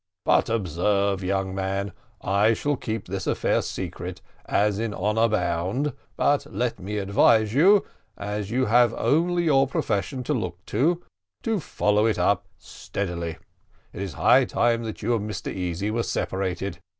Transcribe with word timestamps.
"But 0.25 0.49
observe, 0.49 1.23
young 1.23 1.53
man, 1.53 1.91
I 2.23 2.55
shall 2.55 2.75
keep 2.75 3.05
this 3.05 3.27
affair 3.27 3.61
secret, 3.61 4.19
as 4.47 4.79
in 4.79 4.95
honour 4.95 5.27
bound; 5.27 5.93
but 6.17 6.51
let 6.51 6.79
me 6.79 6.97
advise 6.97 7.53
you, 7.53 7.85
as 8.17 8.49
you 8.49 8.65
have 8.65 8.95
only 8.95 9.43
your 9.43 9.67
profession 9.67 10.23
to 10.23 10.33
look 10.33 10.65
to, 10.65 11.03
to 11.43 11.59
follow 11.59 12.07
it 12.07 12.17
up 12.17 12.47
steadily. 12.57 13.37
It 13.93 14.01
is 14.01 14.13
high 14.13 14.45
time 14.45 14.81
that 14.85 15.03
you 15.03 15.13
and 15.15 15.29
Mr 15.29 15.53
Easy 15.53 15.91
were 15.91 16.01
separated. 16.01 16.79